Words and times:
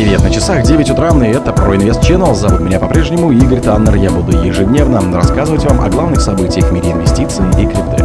привет! 0.00 0.22
На 0.22 0.30
часах 0.30 0.62
9 0.62 0.90
утра, 0.90 1.08
и 1.08 1.30
это 1.30 1.50
ProInvest 1.50 2.02
Channel. 2.02 2.32
Зовут 2.32 2.60
меня 2.60 2.78
по-прежнему 2.78 3.32
Игорь 3.32 3.58
Таннер. 3.58 3.96
Я 3.96 4.12
буду 4.12 4.30
ежедневно 4.44 5.00
рассказывать 5.12 5.64
вам 5.64 5.80
о 5.80 5.88
главных 5.88 6.20
событиях 6.20 6.66
в 6.66 6.72
мире 6.72 6.92
инвестиций 6.92 7.44
и 7.58 7.66
крипты. 7.66 8.04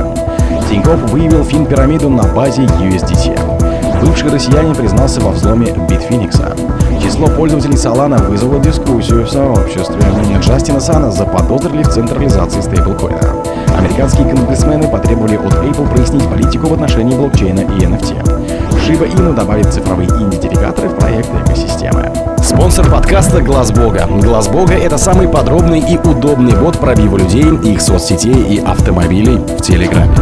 Тинькофф 0.68 1.12
выявил 1.12 1.44
фин-пирамиду 1.44 2.10
на 2.10 2.24
базе 2.24 2.64
USDT. 2.64 4.02
Бывший 4.02 4.32
россиянин 4.32 4.74
признался 4.74 5.22
во 5.22 5.34
взломе 5.34 5.68
Bitfinex. 5.68 7.00
Число 7.00 7.28
пользователей 7.28 7.76
Solana 7.76 8.28
вызвало 8.28 8.60
дискуссию 8.60 9.26
в 9.26 9.30
сообществе. 9.30 10.02
Джастина 10.42 10.80
Сана 10.80 11.12
заподозрили 11.12 11.84
в 11.84 11.90
централизации 11.90 12.62
стейблкоина. 12.62 13.36
Американские 13.78 14.28
конгрессмены 14.28 14.88
потребовали 14.88 15.36
от 15.36 15.54
Apple 15.54 15.88
прояснить 15.94 16.28
политику 16.28 16.70
в 16.70 16.74
отношении 16.74 17.16
блокчейна 17.16 17.60
и 17.60 17.86
NFT. 17.86 18.43
Shiba 18.84 19.10
Inu 19.10 19.34
добавит 19.34 19.74
цифровые 19.74 20.10
идентификаторы 20.10 20.90
в 20.90 20.96
проект 20.98 21.30
экосистемы. 21.46 22.12
Спонсор 22.44 22.92
подкаста 22.92 23.42
Глаз 23.42 23.72
Бога. 23.72 24.06
Глаз 24.22 24.50
Бога 24.50 24.74
это 24.74 24.98
самый 24.98 25.30
подробный 25.30 25.80
и 25.80 25.98
удобный 25.98 26.54
бот 26.54 26.78
пробива 26.78 27.16
людей, 27.16 27.46
их 27.64 27.80
соцсетей 27.80 28.56
и 28.56 28.60
автомобилей 28.60 29.38
в 29.38 29.62
Телеграме. 29.62 30.14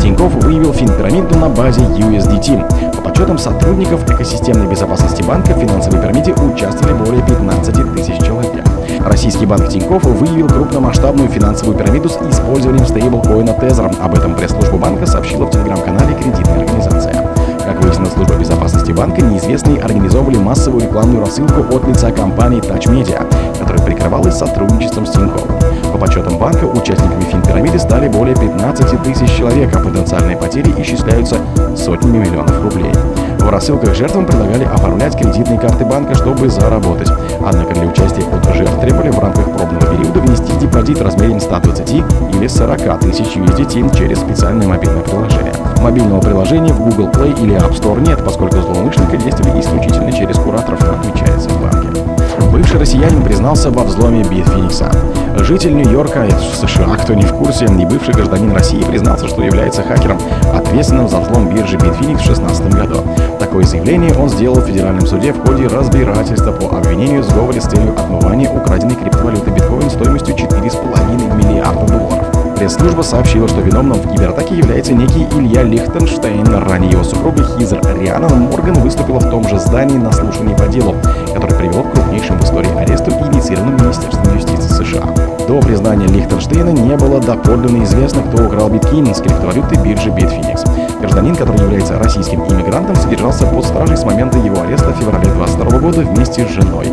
Тинькофф 0.00 0.32
выявил 0.42 0.72
финпирамиду 0.72 1.38
на 1.38 1.50
базе 1.50 1.82
USDT. 1.82 2.96
По 2.96 3.02
подсчетам 3.02 3.36
сотрудников 3.36 4.10
экосистемной 4.10 4.66
безопасности 4.66 5.22
банка 5.22 5.52
в 5.52 5.60
финансовой 5.60 6.00
пирамиде 6.00 6.32
участвовали 6.32 6.94
более 6.94 7.22
15 7.26 7.94
тысяч 7.96 8.24
человек. 8.24 8.64
Российский 9.04 9.44
банк 9.44 9.68
Тинькофф 9.68 10.04
выявил 10.04 10.48
крупномасштабную 10.48 11.28
финансовую 11.28 11.76
пирамиду 11.76 12.08
с 12.08 12.16
использованием 12.30 12.86
стейблкоина 12.86 13.52
Тезер. 13.52 13.90
Об 14.02 14.14
этом 14.16 14.34
пресс-служба 14.34 14.78
банка 14.78 15.04
сообщила 15.04 15.44
в 15.44 15.50
телеграм-канале 15.50 16.05
неизвестные 19.46 19.80
организовывали 19.80 20.38
массовую 20.38 20.82
рекламную 20.82 21.20
рассылку 21.20 21.60
от 21.74 21.86
лица 21.86 22.10
компании 22.10 22.60
Touch 22.60 22.88
Media, 22.90 23.24
которая 23.58 23.84
прикрывалась 23.84 24.36
сотрудничеством 24.36 25.06
с 25.06 25.12
Тинькофф. 25.12 25.46
По 25.92 25.98
подсчетам 25.98 26.36
банка, 26.36 26.64
участниками 26.64 27.22
финпирамиды 27.30 27.78
стали 27.78 28.08
более 28.08 28.34
15 28.34 29.02
тысяч 29.02 29.30
человек, 29.36 29.74
а 29.74 29.78
потенциальные 29.78 30.36
потери 30.36 30.74
исчисляются 30.78 31.36
сотнями 31.76 32.18
миллионов 32.18 32.60
рублей. 32.62 32.92
В 33.38 33.48
рассылках 33.48 33.94
жертвам 33.94 34.26
предлагали 34.26 34.64
оформлять 34.64 35.16
кредитные 35.16 35.60
карты 35.60 35.84
банка, 35.84 36.16
чтобы 36.16 36.48
заработать. 36.48 37.10
Однако 37.46 37.74
для 37.74 37.86
участия 37.86 38.24
от 38.26 38.54
жертв 38.56 38.80
требовали 38.80 39.10
в 39.10 39.18
рамках 39.20 39.44
пробного 39.44 39.86
периода 39.86 40.20
внести 40.20 40.52
депозит 40.60 40.98
в 40.98 41.02
размере 41.02 41.38
120 41.38 41.92
или 42.34 42.46
40 42.48 43.00
тысяч 43.00 43.36
USDT 43.36 43.96
через 43.96 44.18
специальное 44.18 44.66
мобильное 44.66 45.02
приложение. 45.02 45.54
Мобильного 45.82 46.20
приложения 46.20 46.72
в 46.72 46.80
Google 46.80 47.08
Play 47.08 47.40
или 47.42 47.56
App 47.56 47.72
Store 47.72 48.00
нет, 48.00 48.24
поскольку 48.24 48.56
злоумышленники 48.60 49.22
действовали 49.22 49.60
исключительно 49.60 50.12
через 50.12 50.36
кураторов, 50.36 50.82
отмечается 50.82 51.48
в 51.50 51.62
банке. 51.62 51.88
Бывший 52.52 52.78
россиянин 52.78 53.22
признался 53.22 53.70
во 53.70 53.84
взломе 53.84 54.22
Bitfinex. 54.22 55.44
Житель 55.44 55.76
Нью-Йорка, 55.76 56.26
США, 56.54 56.96
кто 56.96 57.14
не 57.14 57.22
в 57.22 57.32
курсе, 57.32 57.66
и 57.66 57.84
бывший 57.84 58.14
гражданин 58.14 58.52
России 58.52 58.82
признался, 58.82 59.28
что 59.28 59.42
является 59.42 59.82
хакером, 59.82 60.18
ответственным 60.54 61.08
за 61.08 61.20
взлом 61.20 61.48
биржи 61.54 61.76
Bitfinex 61.76 61.94
в 61.94 62.24
2016 62.24 62.74
году. 62.74 63.02
Такое 63.38 63.64
заявление 63.64 64.14
он 64.14 64.28
сделал 64.28 64.56
в 64.56 64.66
федеральном 64.66 65.06
суде 65.06 65.32
в 65.32 65.46
ходе 65.46 65.66
разбирательства 65.66 66.52
по 66.52 66.78
обвинению 66.78 67.22
в 67.22 67.26
сговоре 67.26 67.60
с 67.60 67.64
целью 67.64 67.92
отмывания 67.92 68.50
украденной 68.50 68.96
криптовалюты 68.96 69.50
биткоин 69.50 69.90
стоимостью 69.90 70.34
4,5 70.34 71.36
миллиарда 71.36 71.86
долларов. 71.86 72.35
Пресс-служба 72.56 73.02
сообщила, 73.02 73.46
что 73.46 73.60
виновным 73.60 73.98
в 73.98 74.10
кибератаке 74.10 74.56
является 74.56 74.94
некий 74.94 75.26
Илья 75.38 75.62
Лихтенштейн. 75.62 76.46
Ранее 76.46 76.92
его 76.92 77.04
супруга 77.04 77.44
Хизер 77.44 77.80
Рианна 78.00 78.28
Морган 78.28 78.74
выступила 78.80 79.18
в 79.18 79.28
том 79.28 79.46
же 79.46 79.58
здании 79.58 79.98
на 79.98 80.10
слушании 80.10 80.54
по 80.54 80.66
делу, 80.66 80.96
которое 81.34 81.54
привело 81.54 81.82
к 81.82 81.92
крупнейшим 81.92 82.38
в 82.38 82.44
истории 82.44 82.74
аресту, 82.78 83.10
инициированным 83.10 83.76
Министерством 83.76 84.34
юстиции 84.34 84.68
США. 84.68 85.04
До 85.46 85.60
признания 85.60 86.06
Лихтенштейна 86.06 86.70
не 86.70 86.96
было 86.96 87.20
доподлинно 87.20 87.84
известно, 87.84 88.22
кто 88.22 88.46
украл 88.46 88.70
биткоин 88.70 89.14
с 89.14 89.20
криптовалюты 89.20 89.76
биржи 89.76 90.08
Bitfinex. 90.08 91.00
Гражданин, 91.00 91.36
который 91.36 91.60
является 91.60 91.98
российским 91.98 92.42
иммигрантом, 92.46 92.96
содержался 92.96 93.46
под 93.46 93.64
стражей 93.66 93.96
с 93.98 94.04
момента 94.04 94.38
его 94.38 94.62
ареста 94.62 94.92
в 94.92 94.96
феврале 94.98 95.28
2022 95.28 95.78
года 95.78 96.00
вместе 96.00 96.46
с 96.46 96.50
женой. 96.50 96.86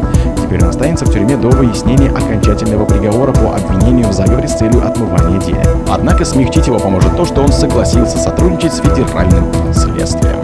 Теперь 0.54 0.66
он 0.66 0.70
останется 0.70 1.06
в 1.06 1.12
тюрьме 1.12 1.36
до 1.36 1.48
выяснения 1.48 2.10
окончательного 2.10 2.86
приговора 2.86 3.34
по 3.34 3.56
обвинению 3.56 4.10
в 4.10 4.14
заговоре 4.14 4.48
с 4.48 4.54
целью 4.54 4.86
отмывания 4.86 5.42
денег. 5.42 5.68
Однако 5.90 6.24
смягчить 6.26 6.68
его 6.68 6.78
поможет 6.78 7.18
то, 7.18 7.26
что 7.26 7.42
он 7.42 7.48
согласился 7.48 8.20
сотрудничать 8.20 8.72
с 8.72 8.78
федеральным 8.78 9.52
следствием. 9.74 10.38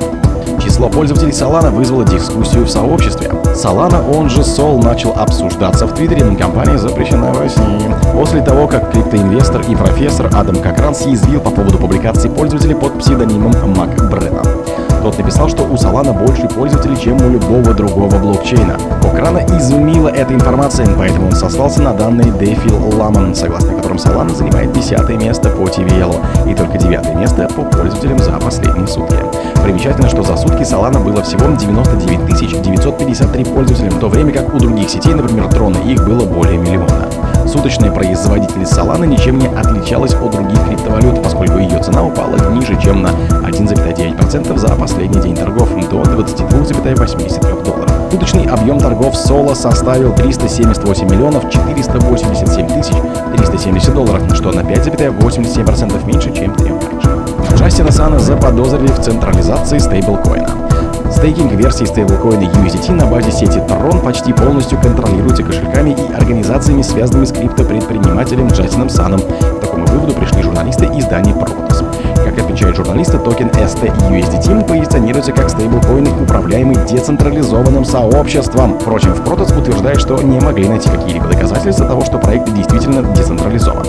Число 0.60 0.90
пользователей 0.90 1.32
Solana 1.32 1.70
вызвало 1.70 2.06
дискуссию 2.06 2.66
в 2.66 2.72
сообществе. 2.72 3.28
Solana, 3.54 4.04
он 4.12 4.32
же 4.32 4.42
Sol, 4.42 4.84
начал 4.84 5.12
обсуждаться 5.12 5.86
в 5.86 5.94
Твиттере. 5.94 6.26
Компания 6.36 6.80
запрещена 6.80 7.32
в 7.32 7.40
России. 7.40 7.96
После 8.12 8.42
того, 8.42 8.68
как 8.68 8.92
криптоинвестор 8.92 9.62
и 9.70 9.76
профессор 9.76 10.32
Адам 10.34 10.56
Кокран 10.56 10.96
съязвил 10.96 11.40
по 11.40 11.52
поводу 11.52 11.78
публикации 11.78 12.30
пользователя 12.30 12.76
под 12.76 12.98
псевдонимом 12.98 13.54
Мак 13.78 13.96
Бреннан. 14.10 14.48
Тот 15.02 15.18
написал, 15.18 15.48
что 15.48 15.64
у 15.64 15.76
Solana 15.76 16.14
больше 16.14 16.48
пользователей, 16.48 16.98
чем 16.98 17.16
у 17.22 17.30
любого 17.30 17.74
другого 17.74 18.18
блокчейна. 18.18 18.78
Кокрана 19.02 19.40
изумила 19.58 20.10
эта 20.10 20.34
информация, 20.34 20.88
поэтому 20.98 21.28
он 21.28 21.32
сослался 21.34 21.82
на 21.82 21.94
данные 21.94 22.32
Дефил 22.40 22.98
Ламан, 22.98 23.34
согласно 23.34 23.74
которым 23.74 23.98
Solana 23.98 24.36
занимает 24.36 24.74
десятое 24.74 25.18
место 25.18 25.50
по 25.50 25.64
TVL 25.64 26.16
и 26.52 26.54
только 26.54 26.78
девятое 26.78 27.16
место 27.16 27.48
по 27.56 27.64
пользователям 27.64 28.20
за 28.20 28.32
последние 28.34 28.88
сутки. 28.88 29.16
Примечательно, 29.64 30.10
что 30.10 30.24
за 30.24 30.36
сутки 30.36 30.64
Solana 30.64 31.04
было 31.04 31.22
всего 31.24 31.46
99 31.48 32.62
953 32.62 33.44
пользователям, 33.46 33.92
в 33.92 34.00
то 34.00 34.10
время 34.10 34.34
как 34.34 34.54
у 34.54 34.58
других 34.58 34.90
сетей, 34.90 35.14
например, 35.14 35.48
Трона, 35.48 35.78
их 35.78 36.06
было 36.06 36.26
более 36.26 36.58
миллиона. 36.58 37.08
Суточная 37.48 37.92
производительность 37.92 38.74
Solana 38.74 39.06
ничем 39.06 39.40
не 39.40 39.48
отличалась 39.48 40.14
от 40.14 40.32
других 40.32 40.64
криптовалют, 40.68 41.24
поскольку 41.24 41.58
ее 41.58 41.82
цена 41.82 42.04
упала 42.04 42.36
ниже, 42.52 42.80
чем 42.82 43.02
на 43.02 43.10
1,9% 43.10 44.58
за 44.58 44.68
последний 44.76 45.22
день 45.22 45.36
торгов 45.36 45.70
до 45.90 46.02
22,83 46.02 47.64
долларов. 47.64 47.90
Суточный 48.12 48.46
объем 48.46 48.80
торгов 48.80 49.16
Соло 49.16 49.54
составил 49.54 50.14
378 50.14 51.06
миллионов 51.10 51.50
487 51.50 52.68
тысяч 52.68 52.96
370 53.38 53.94
долларов, 53.94 54.24
что 54.36 54.52
на 54.52 54.62
5,87% 54.62 56.06
меньше, 56.06 56.34
чем 56.34 56.54
три 56.56 56.70
раньше. 56.70 57.10
Джастина 57.56 57.92
Сана 57.92 58.20
заподозрили 58.20 58.88
в 58.88 59.00
централизации 59.00 59.78
стейблкоина. 59.78 60.50
Стейкинг 61.20 61.52
версии 61.52 61.84
стейблкоина 61.84 62.44
USDT 62.44 62.94
на 62.94 63.06
базе 63.06 63.30
сети 63.30 63.58
Tron 63.58 64.02
почти 64.02 64.32
полностью 64.32 64.80
контролируется 64.80 65.44
кошельками 65.44 65.90
и 65.90 66.14
организациями, 66.14 66.82
связанными 66.82 67.26
с 67.26 67.34
криптопредпринимателем 67.34 68.48
Джастином 68.48 68.88
Саном. 68.88 69.20
К 69.20 69.60
такому 69.60 69.86
выводу 69.88 70.14
пришли 70.14 70.42
журналисты 70.42 70.86
издания 70.86 71.34
Protos. 71.34 71.84
Как 72.30 72.42
отмечают 72.42 72.76
журналисты, 72.76 73.18
токен 73.18 73.48
STUSDT 73.48 74.68
позиционируется 74.68 75.32
как 75.32 75.50
стейблкоин, 75.50 76.08
управляемый 76.22 76.76
децентрализованным 76.88 77.84
сообществом. 77.84 78.78
Впрочем, 78.78 79.16
в 79.16 79.22
Protos 79.22 79.60
утверждает, 79.60 80.00
что 80.00 80.22
не 80.22 80.40
могли 80.40 80.68
найти 80.68 80.90
какие-либо 80.90 81.28
доказательства 81.28 81.88
того, 81.88 82.06
что 82.06 82.20
проект 82.20 82.54
действительно 82.54 83.02
децентрализован. 83.16 83.84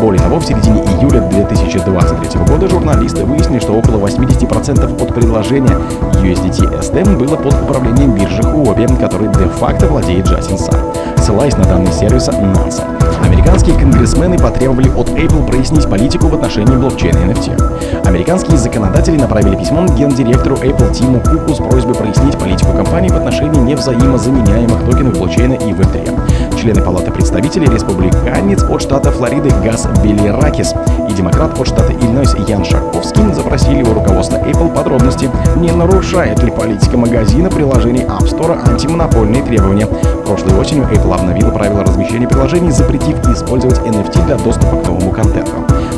Более 0.00 0.20
того, 0.20 0.40
в 0.40 0.44
середине 0.44 0.82
июля 0.82 1.20
2023 1.20 2.40
года 2.40 2.68
журналисты 2.68 3.24
выяснили, 3.24 3.60
что 3.60 3.74
около 3.74 4.04
80% 4.04 5.00
от 5.00 5.14
предложения 5.14 5.78
USDT 6.14 6.80
STM 6.80 7.16
было 7.16 7.36
под 7.36 7.54
управлением 7.54 8.12
биржи 8.12 8.42
Huobi, 8.42 8.98
который 8.98 9.28
де-факто 9.28 9.86
владеет 9.86 10.26
Джастин 10.26 10.58
Сар. 10.58 10.80
Ссылаясь 11.18 11.56
на 11.56 11.64
данные 11.64 11.92
сервиса 11.92 12.32
NASA. 12.32 13.13
Американские 13.54 13.84
конгрессмены 13.84 14.36
потребовали 14.36 14.88
от 14.88 15.10
Apple 15.10 15.46
прояснить 15.46 15.88
политику 15.88 16.26
в 16.26 16.34
отношении 16.34 16.74
блокчейна 16.74 17.18
NFT. 17.18 18.04
Американские 18.04 18.56
законодатели 18.56 19.16
направили 19.16 19.54
письмо 19.54 19.86
гендиректору 19.86 20.56
Apple 20.56 20.92
Тиму 20.92 21.20
Куку 21.20 21.54
с 21.54 21.58
просьбой 21.58 21.94
прояснить 21.94 22.36
политику 22.36 22.72
компании 22.72 23.10
в 23.10 23.16
отношении 23.16 23.60
невзаимозаменяемых 23.60 24.84
токенов 24.90 25.16
блокчейна 25.16 25.52
и 25.52 25.70
Web3. 25.70 26.58
Члены 26.60 26.82
Палаты 26.82 27.12
представителей, 27.12 27.68
республиканец 27.68 28.64
от 28.64 28.82
штата 28.82 29.12
Флориды 29.12 29.50
Газ 29.62 29.86
Белиракис 30.02 30.74
и 31.08 31.12
демократ 31.12 31.56
от 31.56 31.68
штата 31.68 31.92
Иллинойс 31.92 32.34
Ян 32.48 32.64
Шаковский 32.64 33.32
запросили 33.34 33.84
у 33.84 33.94
руководства 33.94 34.38
Apple 34.38 34.74
подробности, 34.74 35.30
не 35.58 35.70
нарушает 35.70 36.42
ли 36.42 36.50
политика 36.50 36.96
магазина 36.96 37.50
приложений 37.50 38.06
App 38.08 38.24
Store 38.24 38.58
антимонопольные 38.68 39.44
требования. 39.44 39.86
Прошлой 40.34 40.58
осенью 40.58 40.84
Apple 40.90 41.14
обновила 41.14 41.50
правила 41.50 41.84
размещения 41.84 42.26
приложений, 42.26 42.72
запретив 42.72 43.16
использовать 43.28 43.78
NFT 43.78 44.26
для 44.26 44.34
доступа 44.34 44.78
к 44.78 44.86
новому 44.88 45.12
контенту. 45.12 45.52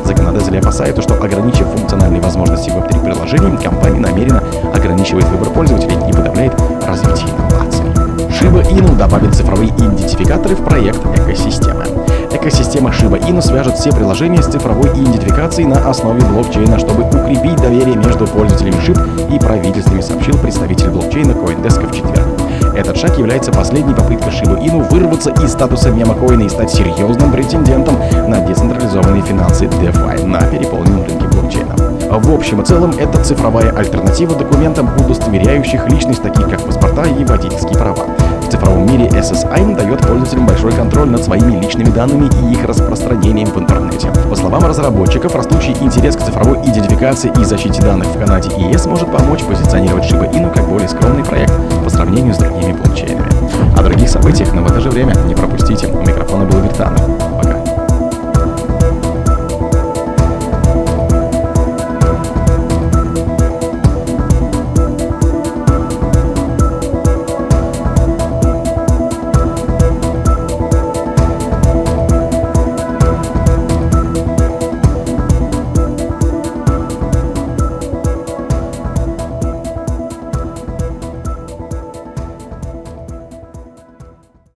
Законодатели 0.05 0.59
опасаются, 0.59 1.00
что 1.00 1.15
ограничив 1.15 1.67
функциональные 1.69 2.21
возможности 2.21 2.69
Web3 2.69 3.03
приложений, 3.03 3.56
компания 3.65 3.99
намеренно 3.99 4.43
ограничивает 4.75 5.25
выбор 5.29 5.49
пользователей 5.49 5.97
и 6.11 6.12
подавляет 6.12 6.53
развитие 6.87 7.31
инноваций. 7.31 7.85
Shiba 8.29 8.62
Inu 8.71 8.94
добавит 8.99 9.35
цифровые 9.35 9.71
идентификаторы 9.71 10.55
в 10.55 10.62
проект 10.62 11.00
экосистемы. 11.17 11.87
Экосистема 12.31 12.91
Shiba 12.91 13.19
Inu 13.19 13.41
свяжет 13.41 13.79
все 13.79 13.91
приложения 13.91 14.43
с 14.43 14.49
цифровой 14.49 14.91
идентификацией 14.91 15.67
на 15.67 15.89
основе 15.89 16.21
блокчейна, 16.21 16.79
чтобы 16.79 17.09
укрепить 17.09 17.56
доверие 17.56 17.97
между 17.97 18.27
пользователями 18.27 18.77
SHIB 18.87 19.35
и 19.35 19.39
правительствами, 19.39 20.03
сообщил 20.03 20.37
представитель 20.37 20.91
блокчейна 20.91 21.32
CoinDesk 21.32 21.87
в 21.87 21.94
четверг. 21.94 22.45
Этот 22.76 22.99
шаг 22.99 23.19
является 23.19 23.50
последней 23.52 23.94
попыткой 23.94 24.32
Shiba 24.32 24.61
Inu 24.61 24.87
вырваться 24.90 25.31
из 25.43 25.52
статуса 25.52 25.90
мемокоина 25.90 26.43
и 26.43 26.49
стать 26.50 26.70
серьезным 26.70 27.32
претендентом 27.32 27.96
на 28.28 28.38
децентрализованные 28.40 29.23
финансы 29.23 29.64
DeFi 29.64 30.26
на 30.26 30.43
переполненном 30.43 31.05
рынке 31.05 31.26
блокчейна. 31.28 31.75
В 32.11 32.32
общем 32.32 32.61
и 32.61 32.64
целом, 32.64 32.93
это 32.99 33.23
цифровая 33.25 33.73
альтернатива 33.75 34.37
документам, 34.37 34.90
удостоверяющих 34.99 35.88
личность, 35.88 36.23
таких 36.23 36.49
как 36.50 36.61
паспорта 36.61 37.05
и 37.05 37.25
водительские 37.25 37.78
права. 37.78 38.06
В 38.43 38.49
цифровом 38.49 38.87
мире 38.87 39.06
SSI 39.08 39.75
дает 39.75 40.06
пользователям 40.06 40.46
большой 40.46 40.72
контроль 40.72 41.08
над 41.08 41.25
своими 41.25 41.61
личными 41.61 41.88
данными 41.88 42.31
и 42.43 42.52
их 42.52 42.64
распространением 42.64 43.49
в 43.49 43.58
интернете. 43.58 44.08
По 44.31 44.37
словам 44.37 44.64
разработчиков, 44.64 45.34
растущий 45.34 45.75
интерес 45.81 46.14
к 46.14 46.20
цифровой 46.20 46.58
идентификации 46.58 47.32
и 47.40 47.44
защите 47.44 47.82
данных 47.82 48.06
в 48.06 48.19
Канаде 48.19 48.50
и 48.56 48.70
ЕС 48.70 48.87
может 48.87 49.11
помочь 49.11 49.43
позиционировать 49.43 50.05
Shiba 50.05 50.31
Inu 50.31 50.55
как 50.55 50.69
более 50.69 50.88
скромный 50.88 51.06
сравнению 54.26 54.34
с 54.34 54.34
другими 54.34 54.34
блокчейнами. 54.34 54.34
О 54.34 54.34
других 54.34 54.34
событиях, 54.37 54.55
но 54.55 54.62
в 54.62 54.67
это 54.67 54.81
же 54.81 54.90
время 54.90 55.14
не 55.26 55.34
пропустите. 55.34 55.87
У 55.87 56.00
микрофона 56.00 56.44
был 56.44 56.61
Виртанов. 56.61 57.25